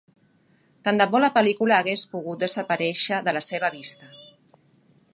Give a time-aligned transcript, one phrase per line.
[0.87, 4.13] Tant de bo la pel·lícula hagués pogut desaparèixer de la seva vista.